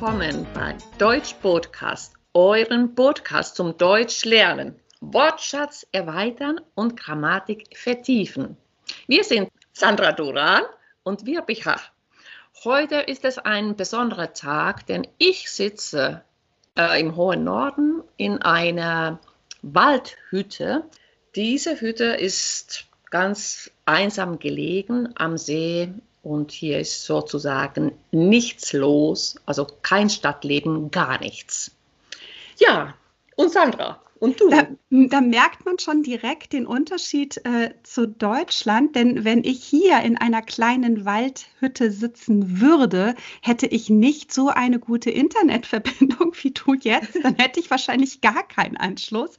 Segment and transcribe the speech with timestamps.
[0.00, 8.56] willkommen bei Deutsch Podcast, euren Podcast zum Deutsch lernen, Wortschatz erweitern und Grammatik vertiefen.
[9.08, 10.62] Wir sind Sandra Duran
[11.02, 11.80] und wir Bicha.
[12.62, 16.22] Heute ist es ein besonderer Tag, denn ich sitze
[16.78, 19.18] äh, im hohen Norden in einer
[19.62, 20.84] Waldhütte.
[21.34, 29.66] Diese Hütte ist ganz einsam gelegen am See und hier ist sozusagen nichts los, also
[29.82, 31.70] kein Stadtleben, gar nichts.
[32.58, 32.94] Ja,
[33.36, 34.48] und Sandra, und du?
[34.48, 40.00] Da, da, merkt man schon direkt den Unterschied äh, zu Deutschland, denn wenn ich hier
[40.00, 46.74] in einer kleinen Waldhütte sitzen würde, hätte ich nicht so eine gute Internetverbindung wie du
[46.74, 49.38] jetzt, dann hätte ich wahrscheinlich gar keinen Anschluss.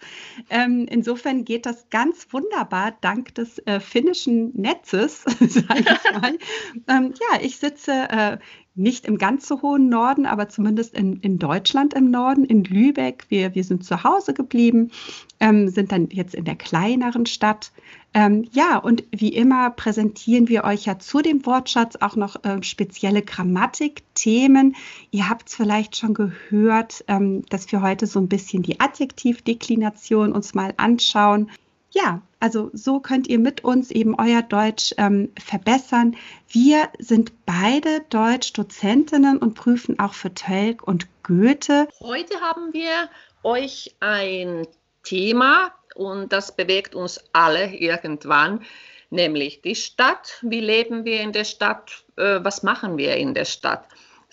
[0.50, 6.38] Ähm, insofern geht das ganz wunderbar dank des äh, finnischen Netzes, sage ich mal.
[6.88, 8.38] ähm, ja, ich sitze äh,
[8.80, 13.26] nicht im ganz so hohen Norden, aber zumindest in, in Deutschland im Norden, in Lübeck.
[13.30, 14.91] Wir, wir sind zu Hause geblieben,
[15.40, 17.71] ähm, sind dann jetzt in der kleineren Stadt.
[18.13, 22.63] Ähm, ja, und wie immer präsentieren wir euch ja zu dem Wortschatz auch noch äh,
[22.63, 24.76] spezielle Grammatikthemen.
[25.12, 30.32] Ihr habt es vielleicht schon gehört, ähm, dass wir heute so ein bisschen die Adjektivdeklination
[30.32, 31.52] uns mal anschauen.
[31.91, 36.15] Ja, also so könnt ihr mit uns eben euer Deutsch ähm, verbessern.
[36.48, 41.87] Wir sind beide Deutschdozentinnen und prüfen auch für Tölk und Goethe.
[41.99, 43.09] Heute haben wir
[43.43, 44.68] euch ein
[45.04, 48.63] Thema und das bewegt uns alle irgendwann,
[49.09, 50.40] nämlich die Stadt.
[50.43, 52.03] Wie leben wir in der Stadt?
[52.18, 53.85] Äh, was machen wir in der Stadt?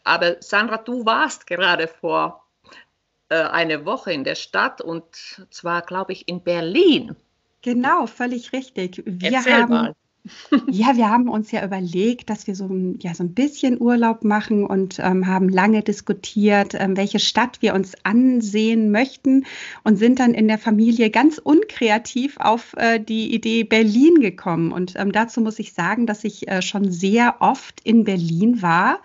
[0.04, 2.44] Aber Sandra, du warst gerade vor
[3.28, 5.04] äh, einer Woche in der Stadt und
[5.50, 7.16] zwar, glaube ich, in Berlin.
[7.66, 9.02] Genau, völlig richtig.
[9.04, 9.94] Wir Erzähl haben, mal.
[10.70, 14.64] ja, wir haben uns ja überlegt, dass wir so, ja, so ein bisschen Urlaub machen
[14.64, 19.46] und ähm, haben lange diskutiert, ähm, welche Stadt wir uns ansehen möchten
[19.82, 24.70] und sind dann in der Familie ganz unkreativ auf äh, die Idee Berlin gekommen.
[24.70, 29.00] Und ähm, dazu muss ich sagen, dass ich äh, schon sehr oft in Berlin war,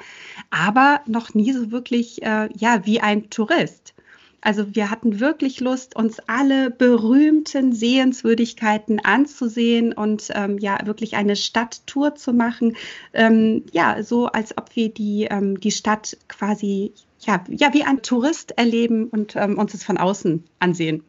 [0.52, 3.96] aber noch nie so wirklich äh, ja, wie ein Tourist.
[4.42, 11.36] Also wir hatten wirklich Lust, uns alle berühmten Sehenswürdigkeiten anzusehen und ähm, ja wirklich eine
[11.36, 12.76] Stadttour zu machen.
[13.14, 18.02] Ähm, ja, so als ob wir die, ähm, die Stadt quasi ja, ja wie ein
[18.02, 21.04] Tourist erleben und ähm, uns es von außen ansehen.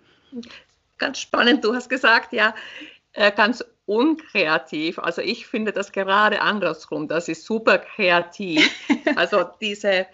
[0.98, 2.54] Ganz spannend, du hast gesagt, ja,
[3.14, 4.98] äh, ganz unkreativ.
[4.98, 7.08] Also ich finde das gerade andersrum.
[7.08, 8.70] Das ist super kreativ.
[9.16, 10.06] Also diese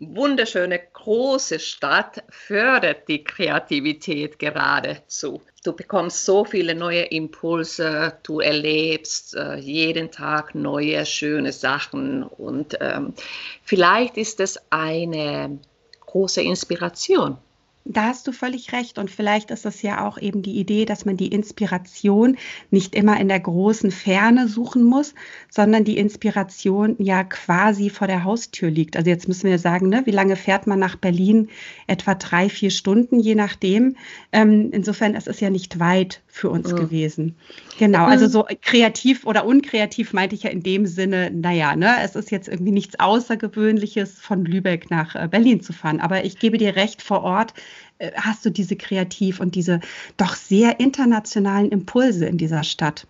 [0.00, 5.42] wunderschöne große Stadt fördert die Kreativität geradezu.
[5.62, 12.78] Du bekommst so viele neue Impulse, du erlebst äh, jeden Tag neue, schöne Sachen und
[12.80, 13.12] ähm,
[13.62, 15.58] vielleicht ist es eine
[16.06, 17.36] große Inspiration
[17.84, 18.98] da hast du völlig recht.
[18.98, 22.36] Und vielleicht ist es ja auch eben die Idee, dass man die Inspiration
[22.70, 25.14] nicht immer in der großen Ferne suchen muss,
[25.48, 28.96] sondern die Inspiration ja quasi vor der Haustür liegt.
[28.96, 31.48] Also jetzt müssen wir sagen, ne, wie lange fährt man nach Berlin?
[31.86, 33.96] Etwa drei, vier Stunden, je nachdem.
[34.32, 36.76] Ähm, insofern ist es ja nicht weit für uns mhm.
[36.76, 37.36] gewesen.
[37.78, 42.14] Genau, also so kreativ oder unkreativ meinte ich ja in dem Sinne, naja, ne, es
[42.14, 46.00] ist jetzt irgendwie nichts Außergewöhnliches, von Lübeck nach äh, Berlin zu fahren.
[46.00, 47.54] Aber ich gebe dir recht, vor Ort
[48.14, 49.80] hast du diese kreativ und diese
[50.16, 53.06] doch sehr internationalen Impulse in dieser Stadt.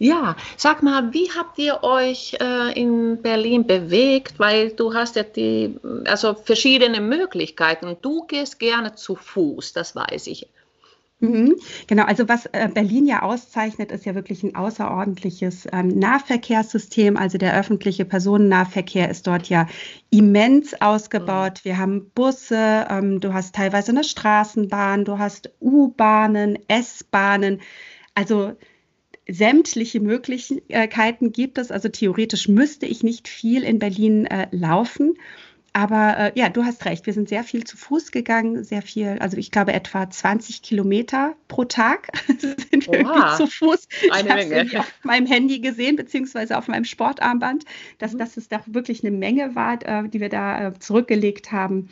[0.00, 4.38] Ja, sag mal, wie habt ihr euch äh, in Berlin bewegt?
[4.38, 5.74] Weil du hast ja die,
[6.06, 7.96] also verschiedene Möglichkeiten.
[8.00, 10.46] Du gehst gerne zu Fuß, das weiß ich.
[11.20, 11.56] Mhm.
[11.88, 17.16] Genau, also was äh, Berlin ja auszeichnet, ist ja wirklich ein außerordentliches ähm, Nahverkehrssystem.
[17.16, 19.66] Also der öffentliche Personennahverkehr ist dort ja
[20.10, 21.60] immens ausgebaut.
[21.60, 21.64] Mhm.
[21.64, 27.62] Wir haben Busse, ähm, du hast teilweise eine Straßenbahn, du hast U-Bahnen, S-Bahnen.
[28.14, 28.52] Also
[29.28, 31.72] sämtliche Möglichkeiten gibt es.
[31.72, 35.14] Also theoretisch müsste ich nicht viel in Berlin äh, laufen.
[35.78, 37.06] Aber äh, ja, du hast recht.
[37.06, 41.36] Wir sind sehr viel zu Fuß gegangen, sehr viel, also ich glaube etwa 20 Kilometer
[41.46, 43.86] pro Tag sind wir irgendwie zu Fuß.
[44.10, 44.80] Eine ich Menge.
[44.80, 47.64] auf meinem Handy gesehen, beziehungsweise auf meinem Sportarmband,
[47.98, 48.18] dass, mhm.
[48.18, 51.90] dass es doch wirklich eine Menge war, äh, die wir da äh, zurückgelegt haben.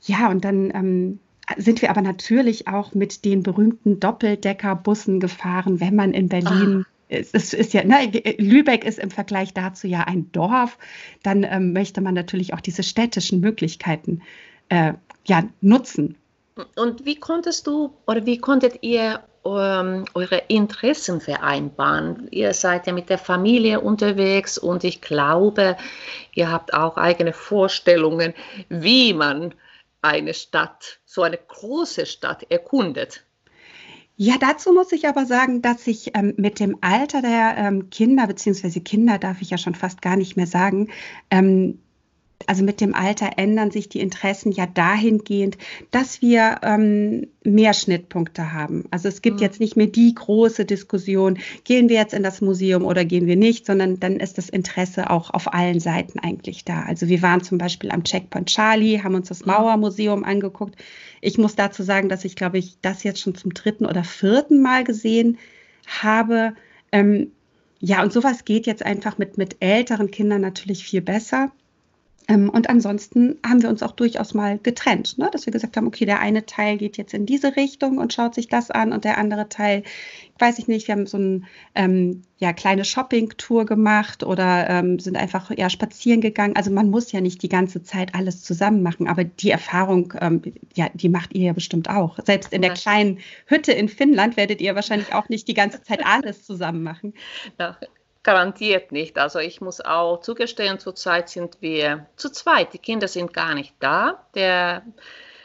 [0.00, 1.20] Ja, und dann ähm,
[1.58, 6.91] sind wir aber natürlich auch mit den berühmten Doppeldeckerbussen gefahren, wenn man in Berlin ah
[7.12, 10.78] es ist ja, ne, Lübeck ist im Vergleich dazu ja ein Dorf,
[11.22, 14.22] dann ähm, möchte man natürlich auch diese städtischen Möglichkeiten
[14.68, 14.94] äh,
[15.26, 16.16] ja, nutzen.
[16.76, 22.28] Und wie konntest du oder wie konntet ihr ähm, eure Interessen vereinbaren?
[22.30, 25.76] Ihr seid ja mit der Familie unterwegs und ich glaube,
[26.34, 28.34] ihr habt auch eigene Vorstellungen,
[28.68, 29.54] wie man
[30.02, 33.24] eine Stadt, so eine große Stadt erkundet.
[34.16, 38.26] Ja, dazu muss ich aber sagen, dass ich ähm, mit dem Alter der ähm, Kinder,
[38.26, 40.90] beziehungsweise Kinder darf ich ja schon fast gar nicht mehr sagen,
[41.30, 41.80] ähm,
[42.46, 45.58] also mit dem Alter ändern sich die Interessen ja dahingehend,
[45.90, 48.84] dass wir ähm, mehr Schnittpunkte haben.
[48.90, 49.42] Also es gibt mhm.
[49.42, 53.36] jetzt nicht mehr die große Diskussion, gehen wir jetzt in das Museum oder gehen wir
[53.36, 56.82] nicht, sondern dann ist das Interesse auch auf allen Seiten eigentlich da.
[56.82, 59.52] Also wir waren zum Beispiel am Checkpoint Charlie, haben uns das mhm.
[59.52, 60.76] Mauermuseum angeguckt.
[61.20, 64.60] Ich muss dazu sagen, dass ich, glaube ich, das jetzt schon zum dritten oder vierten
[64.62, 65.38] Mal gesehen
[65.86, 66.54] habe.
[66.90, 67.32] Ähm,
[67.84, 71.50] ja, und sowas geht jetzt einfach mit, mit älteren Kindern natürlich viel besser.
[72.28, 75.28] Ähm, und ansonsten haben wir uns auch durchaus mal getrennt, ne?
[75.32, 78.34] dass wir gesagt haben, okay, der eine Teil geht jetzt in diese Richtung und schaut
[78.34, 79.82] sich das an und der andere Teil,
[80.38, 81.42] weiß ich nicht, wir haben so eine
[81.74, 86.56] ähm, ja, kleine Shopping-Tour gemacht oder ähm, sind einfach ja, spazieren gegangen.
[86.56, 90.42] Also man muss ja nicht die ganze Zeit alles zusammen machen, aber die Erfahrung, ähm,
[90.74, 92.18] ja, die macht ihr ja bestimmt auch.
[92.24, 96.00] Selbst in der kleinen Hütte in Finnland werdet ihr wahrscheinlich auch nicht die ganze Zeit
[96.04, 97.14] alles zusammen machen.
[97.58, 97.76] Ja,
[98.22, 99.18] Garantiert nicht.
[99.18, 102.72] Also ich muss auch zugestehen, zurzeit sind wir zu zweit.
[102.72, 104.24] Die Kinder sind gar nicht da.
[104.34, 104.82] Der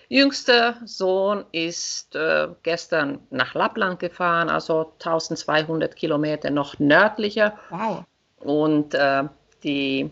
[0.10, 7.58] jüngste Sohn ist äh, gestern nach Lappland gefahren, also 1200 Kilometer noch nördlicher.
[7.70, 8.04] Wow.
[8.40, 9.24] Und äh,
[9.64, 10.12] die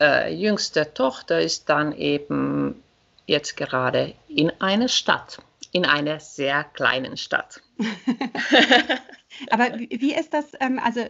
[0.00, 2.82] äh, jüngste Tochter ist dann eben
[3.26, 5.38] jetzt gerade in einer Stadt,
[5.72, 7.62] in einer sehr kleinen Stadt.
[9.50, 11.00] Aber wie ist das, ähm, also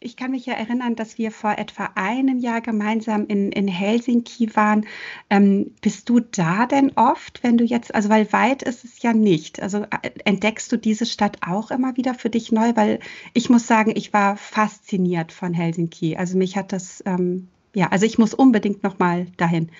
[0.00, 4.54] ich kann mich ja erinnern, dass wir vor etwa einem Jahr gemeinsam in, in Helsinki
[4.54, 4.86] waren.
[5.28, 9.12] Ähm, bist du da denn oft, wenn du jetzt, also weil weit ist es ja
[9.12, 9.60] nicht.
[9.60, 12.76] Also äh, entdeckst du diese Stadt auch immer wieder für dich neu?
[12.76, 13.00] Weil
[13.34, 16.16] ich muss sagen, ich war fasziniert von Helsinki.
[16.16, 19.70] Also mich hat das, ähm, ja, also ich muss unbedingt nochmal dahin.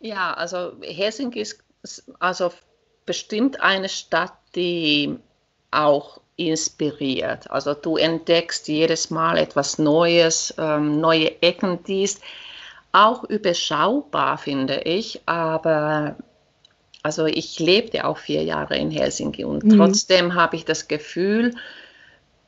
[0.00, 1.64] Ja, also Helsinki ist
[2.20, 2.52] also
[3.06, 5.18] bestimmt eine Stadt, die
[5.72, 7.50] auch inspiriert.
[7.50, 12.22] Also du entdeckst jedes Mal etwas Neues, ähm, neue Ecken, die ist
[12.92, 16.16] auch überschaubar, finde ich, aber
[17.02, 19.76] also ich lebte auch vier Jahre in Helsinki und mhm.
[19.76, 21.54] trotzdem habe ich das Gefühl,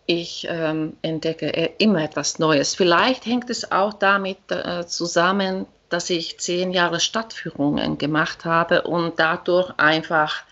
[0.07, 1.49] ich ähm, entdecke
[1.79, 2.75] immer etwas Neues.
[2.75, 9.19] Vielleicht hängt es auch damit äh, zusammen, dass ich zehn Jahre Stadtführungen gemacht habe und
[9.19, 10.43] dadurch einfach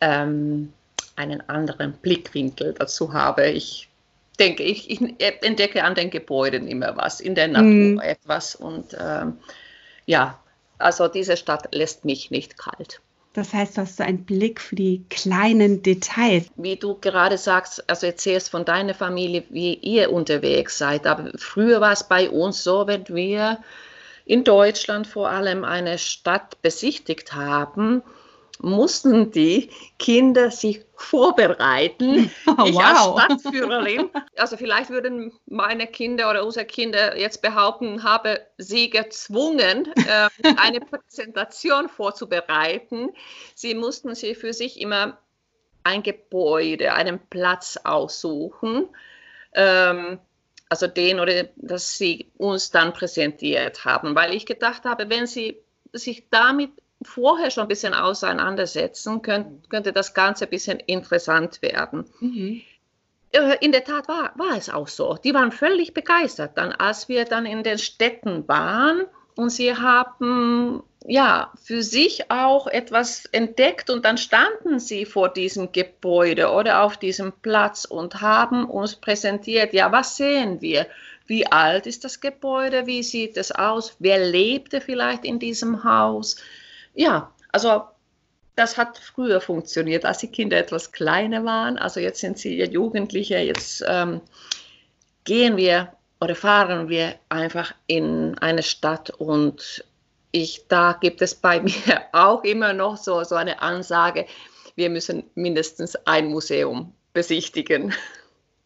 [0.00, 0.72] ähm,
[1.16, 3.48] einen anderen Blickwinkel dazu habe.
[3.48, 3.88] Ich
[4.38, 8.00] denke, ich, ich entdecke an den Gebäuden immer was, in der Natur mm.
[8.00, 8.54] etwas.
[8.54, 9.38] Und ähm,
[10.04, 10.38] ja,
[10.78, 13.00] also diese Stadt lässt mich nicht kalt.
[13.32, 16.46] Das heißt, du hast so einen Blick für die kleinen Details.
[16.56, 21.06] Wie du gerade sagst, also erzählst von deiner Familie, wie ihr unterwegs seid.
[21.06, 23.58] Aber früher war es bei uns so, wenn wir
[24.24, 28.02] in Deutschland vor allem eine Stadt besichtigt haben,
[28.60, 32.30] mussten die Kinder sich vorbereiten.
[32.46, 33.18] Oh, ich wow.
[33.18, 39.92] als Stadtführerin, also vielleicht würden meine Kinder oder unsere Kinder jetzt behaupten, habe sie gezwungen,
[39.96, 43.10] äh, eine Präsentation vorzubereiten.
[43.54, 45.18] Sie mussten sich für sich immer
[45.84, 48.88] ein Gebäude, einen Platz aussuchen.
[49.52, 50.18] Ähm,
[50.68, 55.58] also den oder das sie uns dann präsentiert haben, weil ich gedacht habe, wenn sie
[55.92, 56.70] sich damit
[57.06, 62.04] vorher schon ein bisschen auseinandersetzen, könnt, könnte das Ganze ein bisschen interessant werden.
[62.20, 62.62] Mhm.
[63.32, 65.16] Äh, in der Tat war, war es auch so.
[65.22, 69.04] Die waren völlig begeistert, dann, als wir dann in den Städten waren
[69.36, 75.70] und sie haben ja für sich auch etwas entdeckt und dann standen sie vor diesem
[75.72, 80.86] Gebäude oder auf diesem Platz und haben uns präsentiert, ja, was sehen wir?
[81.26, 82.86] Wie alt ist das Gebäude?
[82.86, 83.96] Wie sieht es aus?
[83.98, 86.36] Wer lebte vielleicht in diesem Haus?
[86.96, 87.82] Ja, also
[88.56, 91.78] das hat früher funktioniert, als die Kinder etwas kleiner waren.
[91.78, 94.20] Also jetzt sind sie Jugendliche, jetzt ähm,
[95.24, 99.84] gehen wir oder fahren wir einfach in eine Stadt und
[100.32, 104.26] ich, da gibt es bei mir auch immer noch so, so eine Ansage,
[104.74, 107.94] wir müssen mindestens ein Museum besichtigen.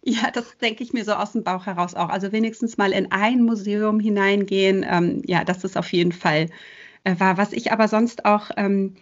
[0.02, 2.08] Ja, das denke ich mir so aus dem Bauch heraus auch.
[2.08, 4.84] Also wenigstens mal in ein Museum hineingehen.
[4.88, 6.48] Ähm, ja, das ist auf jeden Fall
[7.04, 7.38] äh, war.
[7.38, 8.96] Was ich aber sonst auch ähm,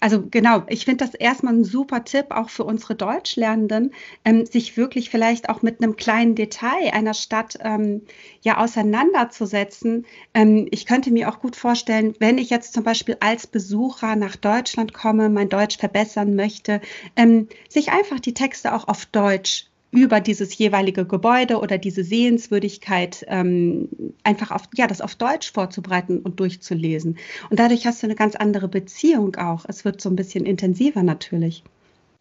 [0.00, 3.92] also genau, ich finde das erstmal ein super Tipp, auch für unsere Deutschlernenden,
[4.24, 8.02] ähm, sich wirklich vielleicht auch mit einem kleinen Detail einer Stadt ähm,
[8.40, 10.06] ja auseinanderzusetzen.
[10.32, 14.36] Ähm, ich könnte mir auch gut vorstellen, wenn ich jetzt zum Beispiel als Besucher nach
[14.36, 16.80] Deutschland komme, mein Deutsch verbessern möchte,
[17.16, 23.24] ähm, sich einfach die Texte auch auf Deutsch über dieses jeweilige Gebäude oder diese Sehenswürdigkeit
[23.28, 23.88] ähm,
[24.22, 27.18] einfach auf, ja, das auf Deutsch vorzubereiten und durchzulesen.
[27.50, 29.64] Und dadurch hast du eine ganz andere Beziehung auch.
[29.66, 31.64] Es wird so ein bisschen intensiver natürlich.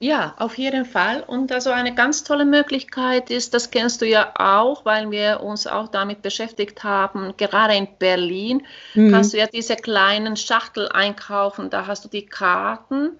[0.01, 1.23] Ja, auf jeden Fall.
[1.27, 5.67] Und also eine ganz tolle Möglichkeit ist, das kennst du ja auch, weil wir uns
[5.67, 9.11] auch damit beschäftigt haben, gerade in Berlin mhm.
[9.11, 13.19] kannst du ja diese kleinen Schachtel einkaufen, da hast du die Karten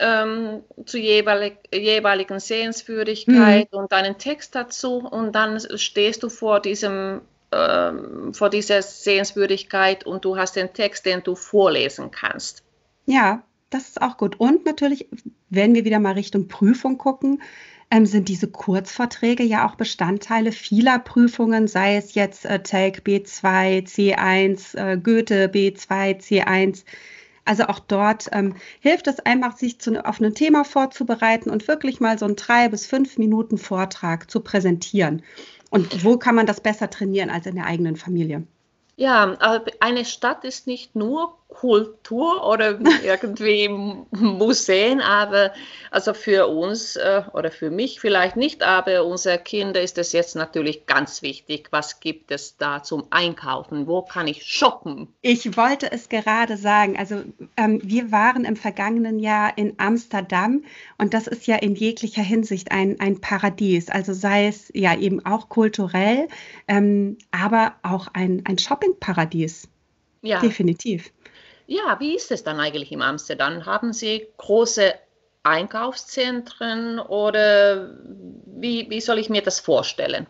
[0.00, 3.78] ähm, zur jeweilig, jeweiligen Sehenswürdigkeit mhm.
[3.78, 7.20] und einen Text dazu und dann stehst du vor diesem
[7.52, 12.62] ähm, vor dieser Sehenswürdigkeit und du hast den Text, den du vorlesen kannst.
[13.06, 14.38] Ja, das ist auch gut.
[14.38, 15.08] Und natürlich,
[15.48, 17.42] wenn wir wieder mal Richtung Prüfung gucken,
[17.90, 23.84] ähm, sind diese Kurzvorträge ja auch Bestandteile vieler Prüfungen, sei es jetzt äh, TELC B2,
[23.84, 26.84] C1, äh, Goethe B2, C1.
[27.44, 32.00] Also auch dort ähm, hilft es einfach, sich zu, auf ein Thema vorzubereiten und wirklich
[32.00, 35.22] mal so einen drei bis fünf Minuten Vortrag zu präsentieren.
[35.70, 38.44] Und wo kann man das besser trainieren als in der eigenen Familie?
[38.96, 39.38] Ja,
[39.80, 45.52] eine Stadt ist nicht nur Kultur oder irgendwie Museen, aber
[45.90, 50.36] also für uns äh, oder für mich vielleicht nicht, aber unsere Kinder ist es jetzt
[50.36, 51.68] natürlich ganz wichtig.
[51.70, 53.86] Was gibt es da zum Einkaufen?
[53.86, 55.08] Wo kann ich shoppen?
[55.20, 56.96] Ich wollte es gerade sagen.
[56.96, 57.22] Also
[57.56, 60.64] ähm, wir waren im vergangenen Jahr in Amsterdam
[60.98, 63.90] und das ist ja in jeglicher Hinsicht ein, ein Paradies.
[63.90, 66.28] Also sei es ja eben auch kulturell,
[66.68, 69.68] ähm, aber auch ein, ein Shoppingparadies.
[70.22, 70.40] Ja.
[70.40, 71.10] Definitiv.
[71.70, 73.64] Ja, wie ist es dann eigentlich in Amsterdam?
[73.64, 74.92] Haben Sie große
[75.44, 77.94] Einkaufszentren oder
[78.44, 80.26] wie, wie soll ich mir das vorstellen?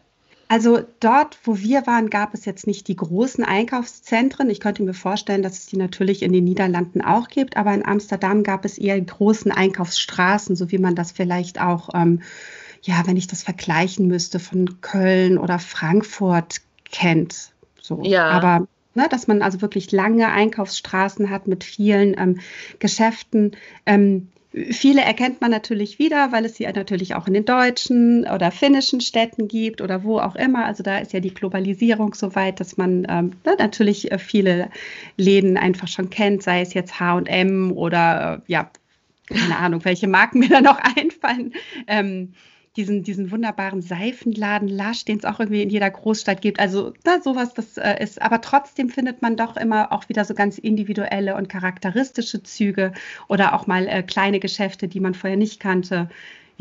[0.48, 4.50] Also dort, wo wir waren, gab es jetzt nicht die großen Einkaufszentren.
[4.50, 7.86] Ich könnte mir vorstellen, dass es die natürlich in den Niederlanden auch gibt, aber in
[7.86, 12.20] Amsterdam gab es eher großen Einkaufsstraßen, so wie man das vielleicht auch, ähm,
[12.82, 17.52] ja, wenn ich das vergleichen müsste, von Köln oder Frankfurt kennt.
[17.80, 18.02] So.
[18.02, 18.28] Ja.
[18.28, 22.40] Aber Ne, dass man also wirklich lange Einkaufsstraßen hat mit vielen ähm,
[22.80, 23.52] Geschäften.
[23.86, 28.50] Ähm, viele erkennt man natürlich wieder, weil es sie natürlich auch in den deutschen oder
[28.50, 30.64] finnischen Städten gibt oder wo auch immer.
[30.64, 34.70] Also da ist ja die Globalisierung so weit, dass man ähm, ne, natürlich äh, viele
[35.16, 38.70] Läden einfach schon kennt, sei es jetzt HM oder äh, ja,
[39.28, 41.54] keine Ahnung, welche Marken mir da noch einfallen.
[42.76, 46.60] Diesen, diesen wunderbaren Seifenladen Lush, den es auch irgendwie in jeder Großstadt gibt.
[46.60, 50.34] Also da sowas, das äh, ist, aber trotzdem findet man doch immer auch wieder so
[50.34, 52.92] ganz individuelle und charakteristische Züge
[53.28, 56.08] oder auch mal äh, kleine Geschäfte, die man vorher nicht kannte.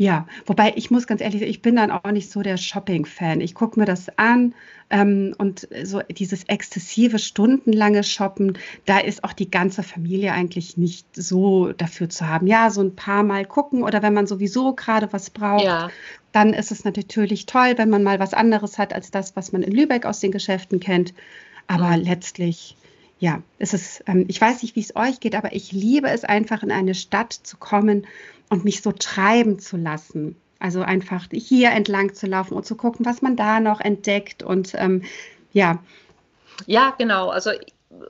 [0.00, 3.42] Ja, wobei ich muss ganz ehrlich sagen, ich bin dann auch nicht so der Shopping-Fan.
[3.42, 4.54] Ich gucke mir das an
[4.88, 11.06] ähm, und so dieses exzessive, stundenlange Shoppen, da ist auch die ganze Familie eigentlich nicht
[11.14, 12.46] so dafür zu haben.
[12.46, 15.90] Ja, so ein paar Mal gucken oder wenn man sowieso gerade was braucht, ja.
[16.32, 19.62] dann ist es natürlich toll, wenn man mal was anderes hat als das, was man
[19.62, 21.12] in Lübeck aus den Geschäften kennt.
[21.66, 22.04] Aber mhm.
[22.04, 22.74] letztlich
[23.20, 26.24] ja, es ist, ähm, ich weiß nicht, wie es euch geht, aber ich liebe es
[26.24, 28.06] einfach in eine Stadt zu kommen
[28.48, 30.36] und mich so treiben zu lassen.
[30.58, 34.74] Also einfach hier entlang zu laufen und zu gucken, was man da noch entdeckt und
[34.74, 35.04] ähm,
[35.52, 35.78] ja.
[36.66, 37.28] Ja, genau.
[37.28, 37.50] Also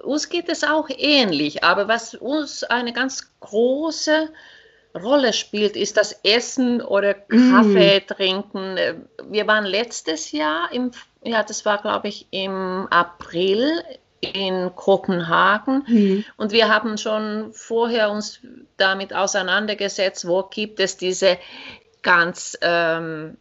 [0.05, 4.31] uns geht es auch ähnlich, aber was uns eine ganz große
[4.95, 8.07] Rolle spielt, ist das Essen oder Kaffee mm.
[8.07, 8.76] trinken.
[9.29, 13.83] Wir waren letztes Jahr im, ja, das war glaube ich im April
[14.20, 16.24] in Kopenhagen mhm.
[16.36, 18.40] und wir haben schon vorher uns
[18.76, 21.38] damit auseinandergesetzt, wo gibt es diese
[22.02, 23.36] ganz ähm,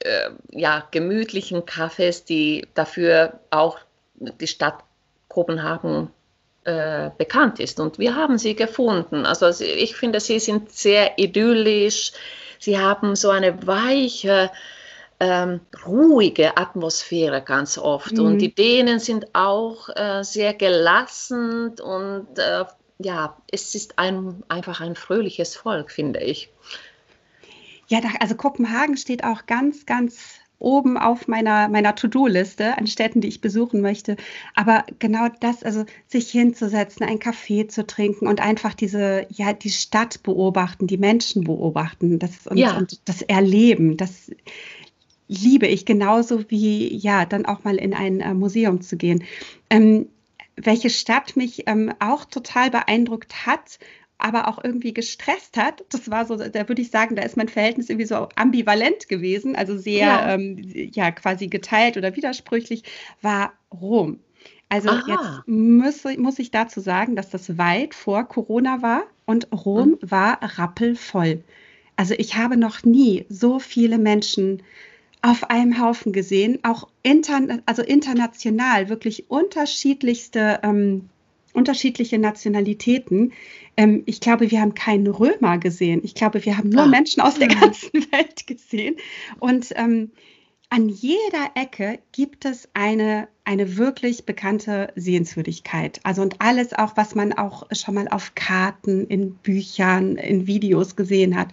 [0.00, 3.78] äh, ja, gemütlichen Cafés, die dafür auch
[4.14, 4.82] die Stadt
[5.28, 6.10] Kopenhagen
[6.64, 7.80] äh, bekannt ist.
[7.80, 9.26] Und wir haben sie gefunden.
[9.26, 12.12] Also ich finde, sie sind sehr idyllisch.
[12.58, 14.50] Sie haben so eine weiche
[15.22, 18.12] ähm, ruhige Atmosphäre ganz oft.
[18.12, 18.24] Mhm.
[18.24, 22.64] Und die Dänen sind auch äh, sehr gelassen und äh,
[22.98, 26.50] ja, es ist ein, einfach ein fröhliches Volk, finde ich.
[27.86, 33.28] Ja, also Kopenhagen steht auch ganz, ganz oben auf meiner, meiner To-Do-Liste an Städten, die
[33.28, 34.16] ich besuchen möchte.
[34.54, 39.70] Aber genau das, also sich hinzusetzen, einen Kaffee zu trinken und einfach diese, ja, die
[39.70, 42.76] Stadt beobachten, die Menschen beobachten das, und, ja.
[42.76, 44.30] und das Erleben, das
[45.32, 49.24] liebe ich genauso wie ja dann auch mal in ein äh, Museum zu gehen.
[49.70, 50.08] Ähm,
[50.56, 53.78] welche Stadt mich ähm, auch total beeindruckt hat
[54.22, 55.84] aber auch irgendwie gestresst hat.
[55.90, 59.56] Das war so, da würde ich sagen, da ist mein Verhältnis irgendwie so ambivalent gewesen,
[59.56, 62.84] also sehr, ja, ähm, ja quasi geteilt oder widersprüchlich,
[63.20, 64.20] war Rom.
[64.68, 65.02] Also Aha.
[65.08, 70.10] jetzt muss, muss ich dazu sagen, dass das weit vor Corona war und Rom mhm.
[70.10, 71.42] war rappelvoll.
[71.96, 74.62] Also ich habe noch nie so viele Menschen
[75.22, 81.08] auf einem Haufen gesehen, auch intern, also international, wirklich unterschiedlichste, ähm,
[81.54, 83.32] unterschiedliche Nationalitäten.
[83.76, 86.00] Ähm, ich glaube, wir haben keinen Römer gesehen.
[86.02, 86.90] Ich glaube, wir haben nur Ach.
[86.90, 88.96] Menschen aus der ganzen Welt gesehen.
[89.38, 90.10] Und ähm,
[90.70, 96.00] an jeder Ecke gibt es eine, eine wirklich bekannte Sehenswürdigkeit.
[96.04, 100.94] Also und alles auch, was man auch schon mal auf Karten, in Büchern, in Videos
[100.94, 101.48] gesehen hat.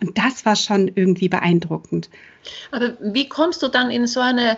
[0.00, 2.08] Und das war schon irgendwie beeindruckend.
[2.70, 4.56] Aber wie kommst du dann in so eine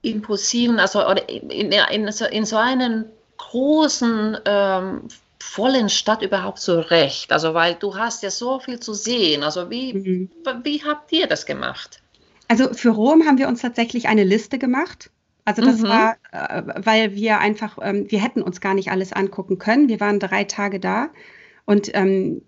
[0.00, 3.04] impulsiven, also in, in, so, in so einen
[3.36, 5.02] großen, ähm,
[5.38, 7.30] vollen Stadt überhaupt zurecht?
[7.30, 9.42] Also weil du hast ja so viel zu sehen.
[9.42, 10.30] Also wie, mhm.
[10.62, 12.00] wie habt ihr das gemacht?
[12.48, 15.10] Also für Rom haben wir uns tatsächlich eine Liste gemacht.
[15.48, 15.84] Also das mhm.
[15.84, 19.88] war, äh, weil wir einfach, ähm, wir hätten uns gar nicht alles angucken können.
[19.88, 21.08] Wir waren drei Tage da
[21.64, 22.42] und ähm,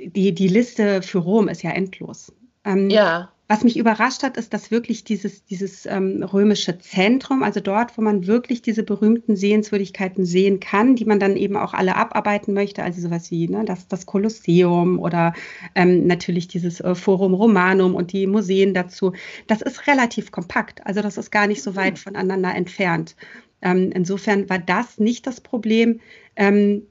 [0.00, 2.32] die, die Liste für Rom ist ja endlos.
[2.64, 3.30] Ähm, ja.
[3.50, 8.02] Was mich überrascht hat, ist, dass wirklich dieses, dieses ähm, römische Zentrum, also dort, wo
[8.02, 12.82] man wirklich diese berühmten Sehenswürdigkeiten sehen kann, die man dann eben auch alle abarbeiten möchte,
[12.82, 15.32] also sowas wie ne, das, das Kolosseum oder
[15.74, 19.14] ähm, natürlich dieses äh, Forum Romanum und die Museen dazu,
[19.46, 20.86] das ist relativ kompakt.
[20.86, 21.96] Also das ist gar nicht so weit mhm.
[21.96, 23.16] voneinander entfernt.
[23.62, 26.00] Ähm, insofern war das nicht das Problem.
[26.36, 26.82] Ähm,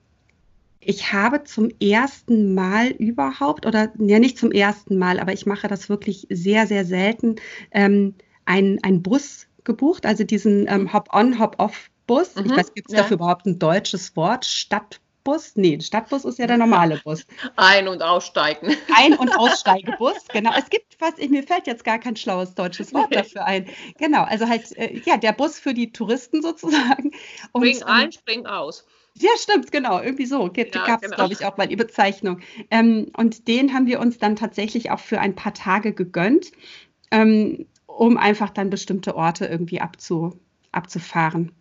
[0.88, 5.68] ich habe zum ersten Mal überhaupt, oder ja nicht zum ersten Mal, aber ich mache
[5.68, 7.36] das wirklich sehr, sehr selten,
[7.72, 8.16] ähm,
[8.46, 12.36] einen Bus gebucht, also diesen ähm, Hop-on, Hop-off-Bus.
[12.36, 13.02] Mhm, ich weiß, gibt es ja.
[13.02, 14.46] dafür überhaupt ein deutsches Wort?
[14.46, 15.58] Stadtbus?
[15.58, 17.28] Nee, Stadtbus ist ja der normale Bus.
[17.58, 18.74] Ein- und aussteigen.
[18.96, 20.54] Ein- und Aussteigebus, genau.
[20.58, 23.68] Es gibt was, mir fällt jetzt gar kein schlaues deutsches Wort dafür ein.
[23.98, 27.12] Genau, also halt, äh, ja, der Bus für die Touristen sozusagen.
[27.52, 28.86] Und, spring ein, ähm, spring aus.
[29.20, 30.02] Ja, stimmt, genau.
[30.02, 30.52] Irgendwie so.
[30.56, 31.16] Ja, Gab es, genau.
[31.16, 32.40] glaube ich, auch mal die Bezeichnung.
[32.70, 36.52] Ähm, und den haben wir uns dann tatsächlich auch für ein paar Tage gegönnt,
[37.12, 40.40] ähm, um einfach dann bestimmte Orte irgendwie abzu,
[40.72, 41.52] abzufahren.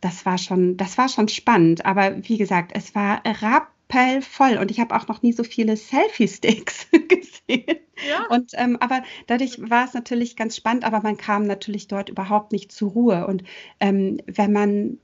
[0.00, 1.84] Das war, schon, das war schon spannend.
[1.86, 6.88] Aber wie gesagt, es war rappelvoll und ich habe auch noch nie so viele Selfie-Sticks
[7.08, 7.78] gesehen.
[8.08, 8.26] Ja.
[8.28, 12.52] Und, ähm, aber dadurch war es natürlich ganz spannend, aber man kam natürlich dort überhaupt
[12.52, 13.26] nicht zur Ruhe.
[13.26, 13.44] Und
[13.80, 14.98] ähm, wenn man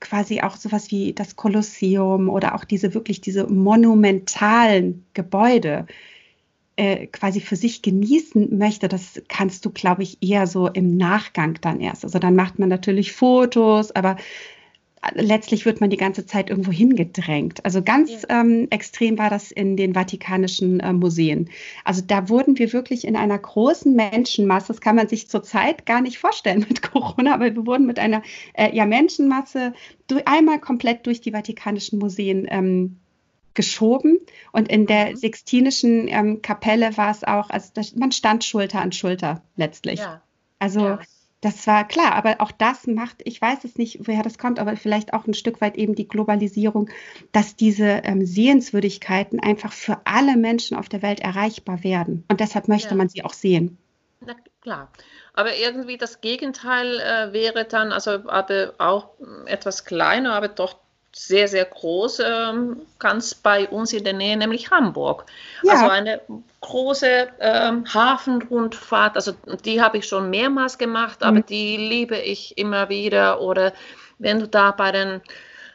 [0.00, 5.86] quasi auch sowas wie das Kolosseum oder auch diese wirklich diese monumentalen Gebäude
[6.76, 11.58] äh, quasi für sich genießen möchte, das kannst du, glaube ich, eher so im Nachgang
[11.60, 12.04] dann erst.
[12.04, 14.16] Also dann macht man natürlich Fotos, aber
[15.14, 17.64] letztlich wird man die ganze Zeit irgendwo hingedrängt.
[17.64, 18.40] Also ganz ja.
[18.40, 21.48] ähm, extrem war das in den Vatikanischen äh, Museen.
[21.84, 26.02] Also da wurden wir wirklich in einer großen Menschenmasse, das kann man sich zurzeit gar
[26.02, 29.72] nicht vorstellen mit Corona, aber wir wurden mit einer äh, ja, Menschenmasse
[30.06, 32.98] durch, einmal komplett durch die Vatikanischen Museen ähm,
[33.54, 34.18] geschoben.
[34.52, 35.16] Und in der mhm.
[35.16, 40.00] Sixtinischen ähm, Kapelle war es auch, also das, man stand Schulter an Schulter letztlich.
[40.00, 40.22] Ja.
[40.58, 41.00] Also ja
[41.40, 44.76] das war klar, aber auch das macht, ich weiß es nicht, woher das kommt, aber
[44.76, 46.90] vielleicht auch ein Stück weit eben die Globalisierung,
[47.32, 52.24] dass diese ähm, Sehenswürdigkeiten einfach für alle Menschen auf der Welt erreichbar werden.
[52.28, 52.96] Und deshalb möchte ja.
[52.96, 53.78] man sie auch sehen.
[54.20, 54.92] Na klar.
[55.32, 59.10] Aber irgendwie das Gegenteil äh, wäre dann, also aber auch
[59.46, 60.76] etwas kleiner, aber doch
[61.12, 65.26] sehr, sehr groß, ähm, ganz bei uns in der Nähe, nämlich Hamburg.
[65.62, 65.72] Ja.
[65.72, 66.20] Also eine
[66.60, 69.32] große ähm, Hafenrundfahrt, also
[69.64, 71.26] die habe ich schon mehrmals gemacht, mhm.
[71.26, 73.40] aber die liebe ich immer wieder.
[73.40, 73.72] Oder
[74.18, 75.20] wenn du da bei den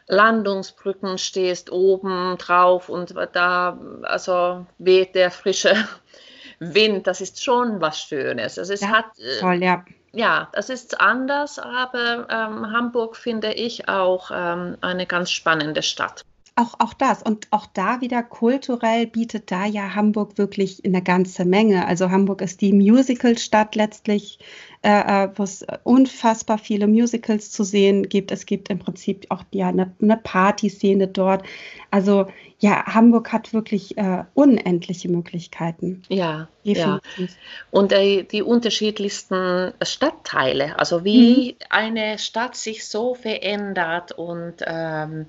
[0.08, 5.74] Landungsbrücken stehst, oben drauf und da also weht der frische
[6.60, 8.58] Wind, das ist schon was Schönes.
[8.58, 9.84] Also es ja, hat, äh, toll, ja
[10.16, 16.22] ja, das ist anders, aber ähm, Hamburg finde ich auch ähm, eine ganz spannende Stadt.
[16.58, 21.44] Auch, auch das und auch da wieder kulturell bietet da ja Hamburg wirklich eine ganze
[21.44, 21.86] Menge.
[21.86, 24.38] Also Hamburg ist die Musicalstadt letztlich
[24.82, 28.30] äh, äh, wo es unfassbar viele Musicals zu sehen gibt.
[28.30, 31.44] Es gibt im Prinzip auch ja, eine, eine Partyszene dort.
[31.90, 32.26] Also
[32.58, 36.02] ja, Hamburg hat wirklich äh, unendliche Möglichkeiten.
[36.08, 37.30] Ja, Definitiv.
[37.30, 37.36] ja.
[37.70, 41.66] Und äh, die unterschiedlichsten Stadtteile, also wie mhm.
[41.68, 45.26] eine Stadt sich so verändert und ähm,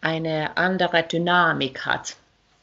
[0.00, 2.16] eine andere Dynamik hat.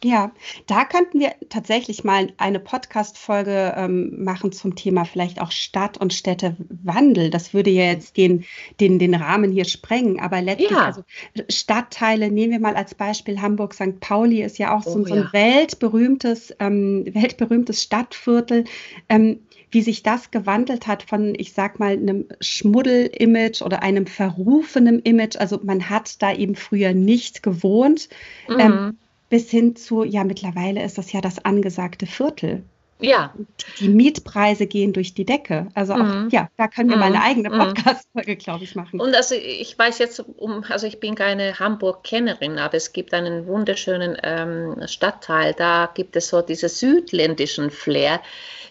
[0.04, 0.32] Ja,
[0.68, 6.14] da könnten wir tatsächlich mal eine Podcast-Folge ähm, machen zum Thema vielleicht auch Stadt- und
[6.14, 7.30] Städtewandel.
[7.30, 8.44] Das würde ja jetzt den,
[8.82, 10.20] den, den Rahmen hier sprengen.
[10.20, 10.86] Aber letztlich, ja.
[10.86, 11.04] also
[11.50, 14.00] Stadtteile, nehmen wir mal als Beispiel Hamburg, St.
[14.02, 15.34] Pauli ist ja auch so, oh, so ein ja.
[15.34, 18.66] weltberühmtes, ähm, weltberühmtes Stadtviertel.
[19.08, 19.40] Ähm,
[19.74, 25.36] wie sich das gewandelt hat von, ich sag mal, einem Schmuddel-Image oder einem verrufenen Image.
[25.36, 28.08] Also man hat da eben früher nicht gewohnt.
[28.48, 28.60] Mhm.
[28.60, 28.98] Ähm,
[29.34, 32.62] bis hin zu, ja, mittlerweile ist das ja das angesagte Viertel.
[33.00, 33.34] Ja.
[33.80, 35.70] Die Mietpreise gehen durch die Decke.
[35.74, 36.30] Also auch, mhm.
[36.32, 37.00] ja, da können wir mhm.
[37.00, 37.24] mal eine mhm.
[37.24, 37.58] eigene mhm.
[37.58, 39.02] Podcast-Folge, glaube ich, machen.
[39.02, 43.48] Und also ich weiß jetzt um, also ich bin keine Hamburg-Kennerin, aber es gibt einen
[43.48, 48.22] wunderschönen ähm, Stadtteil, da gibt es so diese südländischen Flair.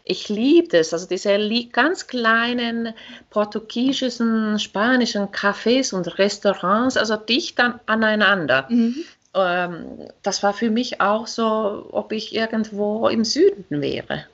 [0.05, 1.37] Ich liebe das, also diese
[1.73, 2.95] ganz kleinen
[3.31, 8.69] portugiesischen, spanischen Cafés und Restaurants, also dicht an, aneinander.
[8.71, 14.27] Mhm ähm, das war für mich auch so, ob ich irgendwo im Süden wäre.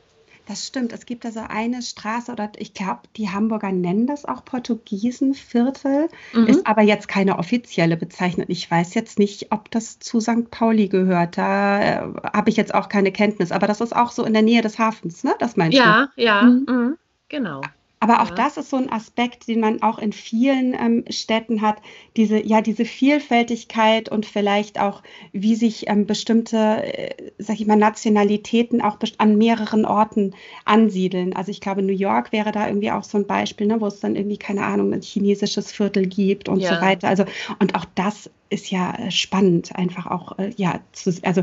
[0.48, 0.94] Das stimmt.
[0.94, 6.46] Es gibt also eine Straße, oder ich glaube, die Hamburger nennen das auch Portugiesenviertel, mhm.
[6.46, 8.46] ist aber jetzt keine offizielle Bezeichnung.
[8.48, 10.50] Ich weiß jetzt nicht, ob das zu St.
[10.50, 11.36] Pauli gehört.
[11.36, 13.52] Da äh, habe ich jetzt auch keine Kenntnis.
[13.52, 15.34] Aber das ist auch so in der Nähe des Hafens, ne?
[15.38, 16.22] Das meinst ja, du?
[16.22, 16.66] Ja, ja, mhm.
[16.66, 16.98] mhm.
[17.28, 17.60] genau.
[18.00, 18.34] Aber auch ja.
[18.36, 21.78] das ist so ein Aspekt, den man auch in vielen ähm, Städten hat,
[22.16, 27.76] diese, ja, diese Vielfältigkeit und vielleicht auch, wie sich ähm, bestimmte, äh, sag ich mal,
[27.76, 30.34] Nationalitäten auch an mehreren Orten
[30.64, 31.34] ansiedeln.
[31.34, 33.98] Also ich glaube, New York wäre da irgendwie auch so ein Beispiel, ne, wo es
[33.98, 36.76] dann irgendwie, keine Ahnung, ein chinesisches Viertel gibt und ja.
[36.76, 37.08] so weiter.
[37.08, 37.24] Also,
[37.58, 41.42] und auch das ist ja äh, spannend, einfach auch, äh, ja, zu, also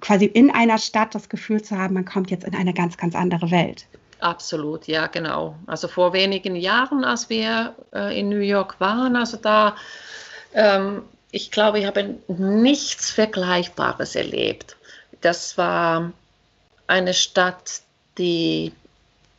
[0.00, 3.14] quasi in einer Stadt das Gefühl zu haben, man kommt jetzt in eine ganz, ganz
[3.14, 3.88] andere Welt.
[4.20, 5.56] Absolut, ja, genau.
[5.66, 9.76] Also vor wenigen Jahren, als wir äh, in New York waren, also da,
[10.54, 14.76] ähm, ich glaube, ich habe nichts Vergleichbares erlebt.
[15.20, 16.12] Das war
[16.86, 17.82] eine Stadt,
[18.16, 18.72] die,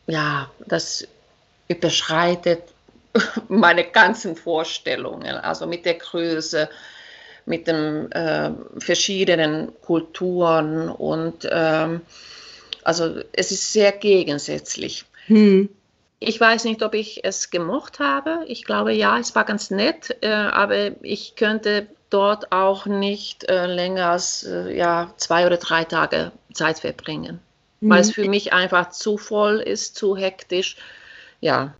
[0.07, 1.05] ja, das
[1.67, 2.63] überschreitet
[3.49, 6.69] meine ganzen Vorstellungen, also mit der Größe,
[7.45, 12.01] mit den äh, verschiedenen Kulturen und ähm,
[12.83, 15.05] also es ist sehr gegensätzlich.
[15.27, 15.69] Hm.
[16.19, 18.43] Ich weiß nicht, ob ich es gemocht habe.
[18.47, 23.67] Ich glaube, ja, es war ganz nett, äh, aber ich könnte dort auch nicht äh,
[23.67, 27.39] länger als äh, ja, zwei oder drei Tage Zeit verbringen,
[27.79, 27.89] hm.
[27.89, 30.77] weil es für mich einfach zu voll ist, zu hektisch.
[31.39, 31.75] Ja.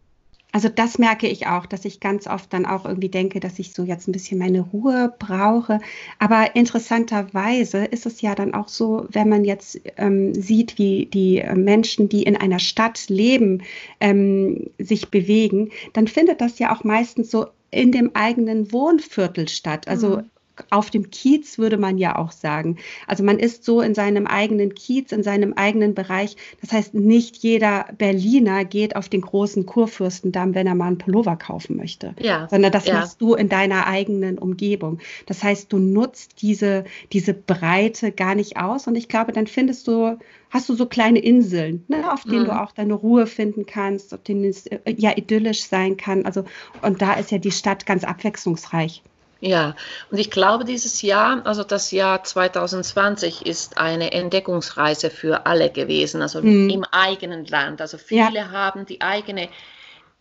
[0.52, 3.74] Also das merke ich auch, dass ich ganz oft dann auch irgendwie denke, dass ich
[3.74, 5.80] so jetzt ein bisschen meine Ruhe brauche.
[6.18, 11.44] Aber interessanterweise ist es ja dann auch so, wenn man jetzt ähm, sieht, wie die
[11.54, 13.62] Menschen, die in einer Stadt leben,
[14.00, 19.88] ähm, sich bewegen, dann findet das ja auch meistens so in dem eigenen Wohnviertel statt.
[19.88, 20.30] Also mhm
[20.70, 22.78] auf dem Kiez würde man ja auch sagen.
[23.08, 26.36] Also man ist so in seinem eigenen Kiez, in seinem eigenen Bereich.
[26.62, 31.36] Das heißt, nicht jeder Berliner geht auf den großen Kurfürstendamm, wenn er mal einen Pullover
[31.36, 32.48] kaufen möchte, ja.
[32.50, 32.96] sondern das ja.
[32.96, 35.00] machst du in deiner eigenen Umgebung.
[35.26, 39.88] Das heißt, du nutzt diese, diese Breite gar nicht aus und ich glaube, dann findest
[39.88, 40.18] du
[40.50, 42.46] hast du so kleine Inseln, ne, auf denen mhm.
[42.46, 46.26] du auch deine Ruhe finden kannst, auf denen es äh, ja idyllisch sein kann.
[46.26, 46.44] Also,
[46.82, 49.04] und da ist ja die Stadt ganz abwechslungsreich.
[49.42, 49.76] Ja,
[50.12, 56.22] und ich glaube, dieses Jahr, also das Jahr 2020, ist eine Entdeckungsreise für alle gewesen,
[56.22, 56.70] also hm.
[56.70, 57.80] im eigenen Land.
[57.80, 58.52] Also viele ja.
[58.52, 59.48] haben die eigene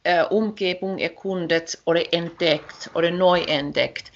[0.04, 4.12] äh, Umgebung erkundet oder entdeckt oder neu entdeckt.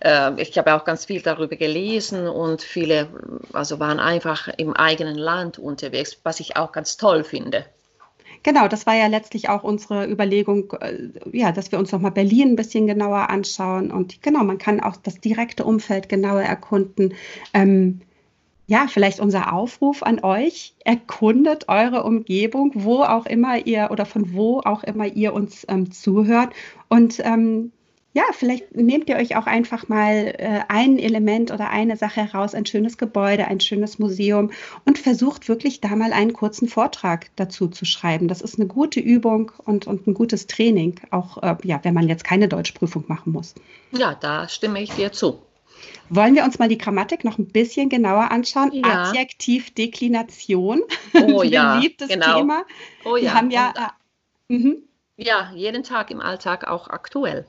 [0.00, 3.08] Äh, ich habe auch ganz viel darüber gelesen und viele
[3.52, 7.66] also waren einfach im eigenen Land unterwegs, was ich auch ganz toll finde.
[8.44, 12.50] Genau, das war ja letztlich auch unsere Überlegung, äh, ja, dass wir uns nochmal Berlin
[12.50, 13.90] ein bisschen genauer anschauen.
[13.90, 17.14] Und genau, man kann auch das direkte Umfeld genauer erkunden.
[17.54, 18.02] Ähm,
[18.66, 24.34] ja, vielleicht unser Aufruf an euch, erkundet eure Umgebung, wo auch immer ihr oder von
[24.34, 26.52] wo auch immer ihr uns ähm, zuhört.
[26.90, 27.72] Und ähm,
[28.14, 32.54] ja, vielleicht nehmt ihr euch auch einfach mal äh, ein Element oder eine Sache heraus,
[32.54, 34.52] ein schönes Gebäude, ein schönes Museum
[34.84, 38.28] und versucht wirklich da mal einen kurzen Vortrag dazu zu schreiben.
[38.28, 42.08] Das ist eine gute Übung und, und ein gutes Training, auch äh, ja, wenn man
[42.08, 43.56] jetzt keine Deutschprüfung machen muss.
[43.90, 45.42] Ja, da stimme ich dir zu.
[46.08, 48.70] Wollen wir uns mal die Grammatik noch ein bisschen genauer anschauen?
[48.72, 49.08] Ja.
[49.08, 50.82] Adjektivdeklination.
[51.14, 52.38] Oh ja, beliebtes genau.
[52.38, 52.64] Thema.
[53.04, 53.22] Oh ja.
[53.22, 53.74] Wir haben ja,
[54.48, 54.84] äh, mhm.
[55.16, 57.44] ja jeden Tag im Alltag auch aktuell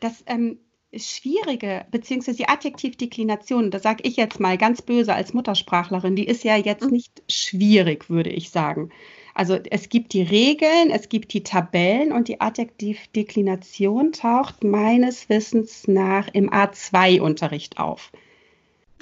[0.00, 0.58] das ähm,
[0.92, 6.42] Schwierige, beziehungsweise die Adjektivdeklination, das sage ich jetzt mal ganz böse als Muttersprachlerin, die ist
[6.42, 6.90] ja jetzt mhm.
[6.90, 8.90] nicht schwierig, würde ich sagen.
[9.32, 15.86] Also es gibt die Regeln, es gibt die Tabellen und die Adjektivdeklination taucht meines Wissens
[15.86, 18.10] nach im A2-Unterricht auf.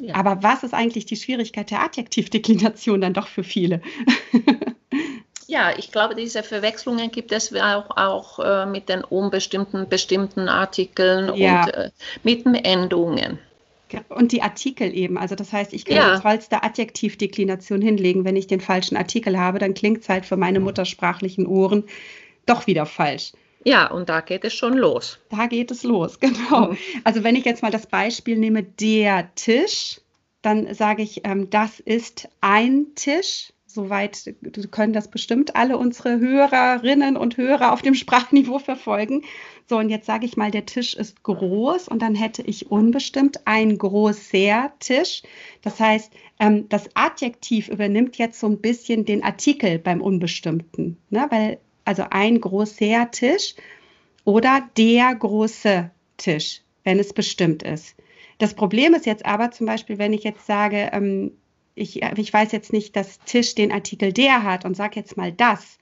[0.00, 0.14] Ja.
[0.14, 3.80] Aber was ist eigentlich die Schwierigkeit der Adjektivdeklination dann doch für viele?
[5.48, 11.34] ja, ich glaube, diese Verwechslungen gibt es auch, auch äh, mit den unbestimmten bestimmten Artikeln
[11.34, 11.64] ja.
[11.64, 11.90] und äh,
[12.22, 13.38] mit den Endungen.
[14.10, 15.16] Und die Artikel eben.
[15.16, 16.16] Also das heißt, ich kann ja.
[16.16, 18.26] die tollste Adjektivdeklination hinlegen.
[18.26, 21.84] Wenn ich den falschen Artikel habe, dann klingt es halt für meine muttersprachlichen Ohren
[22.44, 23.32] doch wieder falsch.
[23.64, 25.18] Ja, und da geht es schon los.
[25.30, 26.72] Da geht es los, genau.
[26.72, 26.78] Mhm.
[27.04, 30.02] Also wenn ich jetzt mal das Beispiel nehme, der Tisch,
[30.42, 33.54] dann sage ich, ähm, das ist ein Tisch.
[33.70, 34.34] Soweit
[34.70, 39.24] können das bestimmt alle unsere Hörerinnen und Hörer auf dem Sprachniveau verfolgen.
[39.68, 43.46] So, und jetzt sage ich mal, der Tisch ist groß und dann hätte ich unbestimmt
[43.46, 45.22] ein großer Tisch.
[45.60, 51.26] Das heißt, ähm, das Adjektiv übernimmt jetzt so ein bisschen den Artikel beim Unbestimmten, ne?
[51.28, 53.54] weil also ein großer Tisch
[54.24, 57.96] oder der große Tisch, wenn es bestimmt ist.
[58.38, 61.32] Das Problem ist jetzt aber zum Beispiel, wenn ich jetzt sage, ähm,
[61.78, 65.32] ich, ich weiß jetzt nicht, dass Tisch den Artikel der hat und sage jetzt mal
[65.32, 65.78] das.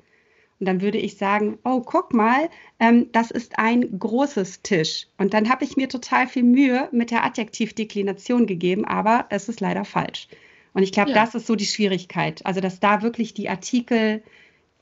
[0.59, 2.49] Und dann würde ich sagen, oh, guck mal,
[2.81, 5.07] ähm, das ist ein großes Tisch.
[5.19, 9.61] Und dann habe ich mir total viel Mühe mit der Adjektivdeklination gegeben, aber es ist
[9.61, 10.29] leider falsch.
[10.73, 11.17] Und ich glaube, ja.
[11.17, 12.45] das ist so die Schwierigkeit.
[12.45, 14.23] Also, dass da wirklich die Artikel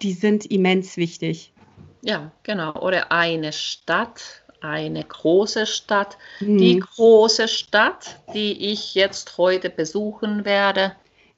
[0.02, 1.52] die sind immens wichtig.
[2.02, 2.74] Ja, genau.
[2.80, 6.18] Oder eine Stadt, eine große Stadt.
[6.40, 6.58] Mhm.
[6.58, 10.94] Die große Stadt, die ich jetzt heute besuchen werde.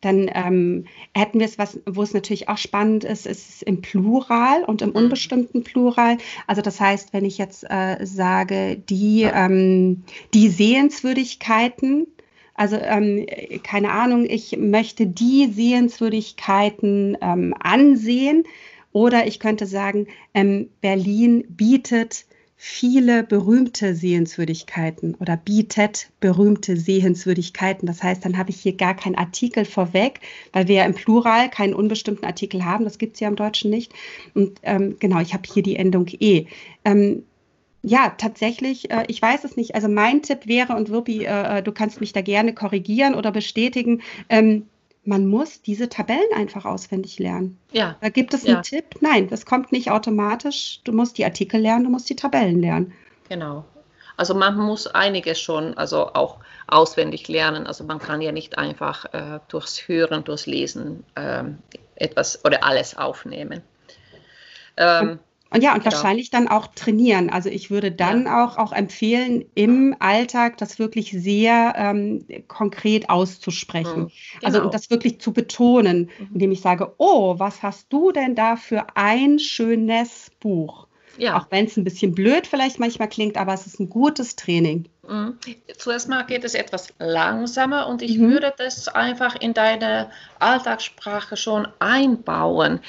[0.06, 0.84] Dann ähm,
[1.16, 4.90] hätten wir es, was, wo es natürlich auch spannend ist, ist im Plural und im
[4.90, 4.96] mhm.
[4.96, 6.18] unbestimmten Plural.
[6.46, 12.06] Also das heißt, wenn ich jetzt äh, sage, die, ähm, die Sehenswürdigkeiten,
[12.54, 13.26] also ähm,
[13.64, 18.44] keine Ahnung, ich möchte die Sehenswürdigkeiten ähm, ansehen.
[18.92, 27.86] Oder ich könnte sagen, ähm, Berlin bietet viele berühmte Sehenswürdigkeiten oder bietet berühmte Sehenswürdigkeiten.
[27.86, 30.20] Das heißt, dann habe ich hier gar keinen Artikel vorweg,
[30.52, 32.84] weil wir ja im Plural keinen unbestimmten Artikel haben.
[32.84, 33.92] Das gibt es ja im Deutschen nicht.
[34.34, 36.46] Und ähm, genau, ich habe hier die Endung e.
[36.84, 37.24] Ähm,
[37.82, 39.74] ja, tatsächlich, äh, ich weiß es nicht.
[39.74, 43.30] Also mein Tipp wäre, und Wirpi, äh, äh, du kannst mich da gerne korrigieren oder
[43.30, 44.66] bestätigen, ähm,
[45.06, 47.58] man muss diese Tabellen einfach auswendig lernen.
[47.72, 47.96] Ja.
[48.00, 48.62] Da gibt es einen ja.
[48.62, 48.96] Tipp.
[49.00, 50.80] Nein, das kommt nicht automatisch.
[50.84, 52.92] Du musst die Artikel lernen, du musst die Tabellen lernen.
[53.28, 53.64] Genau.
[54.16, 56.38] Also man muss einiges schon, also auch
[56.68, 57.66] auswendig lernen.
[57.66, 61.44] Also man kann ja nicht einfach äh, durchs Hören, durchs Lesen äh,
[61.96, 63.62] etwas oder alles aufnehmen.
[64.76, 65.18] Ähm,
[65.50, 65.94] und ja, und genau.
[65.94, 67.30] wahrscheinlich dann auch trainieren.
[67.30, 68.44] Also ich würde dann ja.
[68.44, 74.04] auch, auch empfehlen, im Alltag das wirklich sehr ähm, konkret auszusprechen.
[74.04, 74.10] Mhm.
[74.40, 74.46] Genau.
[74.46, 76.28] Also und das wirklich zu betonen, mhm.
[76.34, 80.85] indem ich sage, oh, was hast du denn da für ein schönes Buch?
[81.18, 81.38] Ja.
[81.38, 84.88] Auch wenn es ein bisschen blöd vielleicht manchmal klingt, aber es ist ein gutes Training.
[85.08, 85.38] Mhm.
[85.76, 88.30] Zuerst mal geht es etwas langsamer und ich mhm.
[88.30, 92.80] würde das einfach in deine Alltagssprache schon einbauen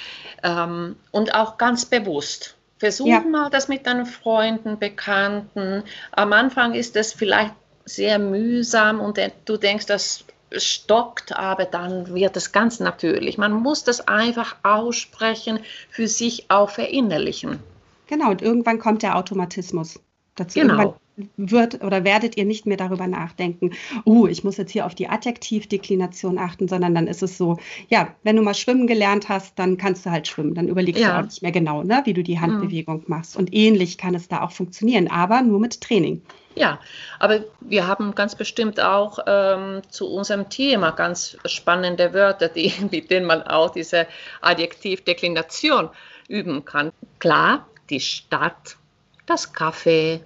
[0.43, 2.55] ähm, und auch ganz bewusst.
[2.79, 3.21] Versuch ja.
[3.21, 5.83] mal das mit deinen Freunden, Bekannten.
[6.11, 7.53] Am Anfang ist es vielleicht
[7.85, 13.37] sehr mühsam und du denkst, das stockt, aber dann wird es ganz natürlich.
[13.37, 15.59] Man muss das einfach aussprechen,
[15.89, 17.59] für sich auch verinnerlichen.
[18.07, 19.99] Genau, und irgendwann kommt der Automatismus
[20.35, 20.59] dazu.
[20.59, 20.73] Genau.
[20.73, 20.93] Irgendwann
[21.35, 23.71] wird oder werdet ihr nicht mehr darüber nachdenken,
[24.05, 27.57] oh, ich muss jetzt hier auf die Adjektivdeklination achten, sondern dann ist es so,
[27.89, 30.53] ja, wenn du mal schwimmen gelernt hast, dann kannst du halt schwimmen.
[30.53, 31.13] Dann überlegst ja.
[31.13, 33.05] du auch nicht mehr genau, ne, wie du die Handbewegung mhm.
[33.07, 33.35] machst.
[33.35, 36.21] Und ähnlich kann es da auch funktionieren, aber nur mit Training.
[36.55, 36.79] Ja,
[37.19, 43.09] aber wir haben ganz bestimmt auch ähm, zu unserem Thema ganz spannende Wörter, die, mit
[43.09, 44.07] denen man auch diese
[44.41, 45.89] Adjektivdeklination
[46.27, 46.91] üben kann.
[47.19, 48.77] Klar, die Stadt,
[49.25, 50.21] das Café,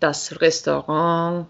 [0.00, 1.46] das Restaurant,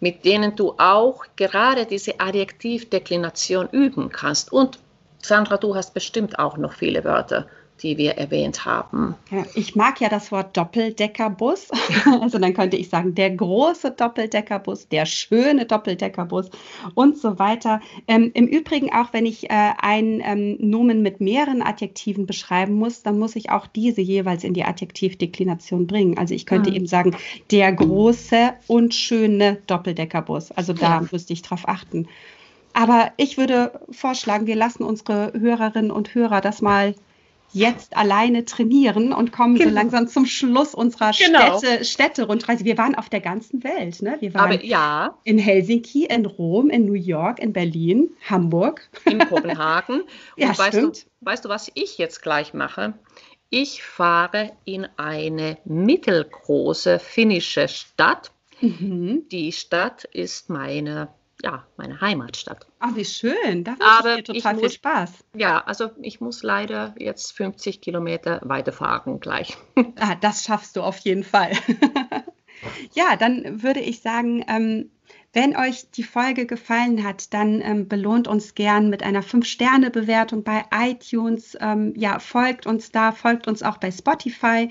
[0.00, 4.52] mit denen du auch gerade diese Adjektivdeklination üben kannst.
[4.52, 4.78] Und
[5.20, 7.46] Sandra, du hast bestimmt auch noch viele Wörter,
[7.82, 9.14] die wir erwähnt haben.
[9.30, 11.68] Ja, ich mag ja das Wort Doppeldeckerbus.
[12.20, 16.50] Also dann könnte ich sagen, der große Doppeldeckerbus, der schöne Doppeldeckerbus
[16.94, 17.80] und so weiter.
[18.06, 23.02] Ähm, Im Übrigen, auch wenn ich äh, ein ähm, Nomen mit mehreren Adjektiven beschreiben muss,
[23.02, 26.18] dann muss ich auch diese jeweils in die Adjektivdeklination bringen.
[26.18, 26.76] Also ich könnte mhm.
[26.76, 27.16] eben sagen,
[27.50, 30.52] der große und schöne Doppeldeckerbus.
[30.52, 31.06] Also da ja.
[31.10, 32.08] müsste ich drauf achten.
[32.74, 36.94] Aber ich würde vorschlagen, wir lassen unsere Hörerinnen und Hörer das mal
[37.52, 39.70] jetzt alleine trainieren und kommen genau.
[39.70, 41.58] so langsam zum Schluss unserer genau.
[41.58, 42.64] Städte, Städte-Rundreise.
[42.64, 44.02] Wir waren auf der ganzen Welt.
[44.02, 44.16] Ne?
[44.20, 45.18] Wir waren Aber, ja.
[45.24, 48.88] in Helsinki, in Rom, in New York, in Berlin, Hamburg.
[49.04, 50.00] In Kopenhagen.
[50.02, 51.06] Und ja, weißt, stimmt.
[51.20, 52.94] Du, weißt du, was ich jetzt gleich mache?
[53.50, 58.32] Ich fahre in eine mittelgroße finnische Stadt.
[58.62, 59.24] Mhm.
[59.30, 61.08] Die Stadt ist meine
[61.42, 62.66] ja, meine Heimatstadt.
[62.78, 63.64] Ach, wie schön.
[63.64, 65.12] Da wünsche ich dir total ich viel Spaß.
[65.34, 69.56] Ja, also ich muss leider jetzt 50 Kilometer weiterfahren gleich.
[70.00, 71.52] Ah, das schaffst du auf jeden Fall.
[72.94, 74.90] ja, dann würde ich sagen, ähm,
[75.32, 80.64] wenn euch die Folge gefallen hat, dann ähm, belohnt uns gern mit einer 5-Sterne-Bewertung bei
[80.72, 81.56] iTunes.
[81.60, 84.68] Ähm, ja, folgt uns da, folgt uns auch bei Spotify.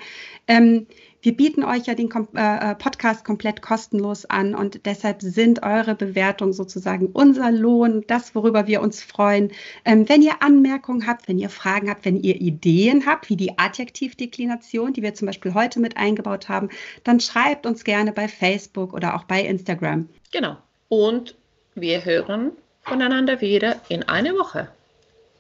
[0.48, 0.88] Ähm,
[1.22, 5.96] wir bieten euch ja den äh, äh, Podcast komplett kostenlos an und deshalb sind eure
[5.96, 9.52] Bewertungen sozusagen unser Lohn, das, worüber wir uns freuen.
[9.86, 13.58] Ähm, wenn ihr Anmerkungen habt, wenn ihr Fragen habt, wenn ihr Ideen habt, wie die
[13.58, 16.70] Adjektivdeklination, die wir zum Beispiel heute mit eingebaut haben,
[17.04, 20.10] dann schreibt uns gerne bei Facebook oder auch bei Instagram.
[20.32, 20.58] Genau.
[20.90, 21.36] Und
[21.76, 24.70] wir hören voneinander wieder in einer Woche.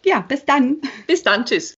[0.05, 0.77] Ja, bis dann.
[1.07, 1.45] Bis dann.
[1.45, 1.75] Tschüss.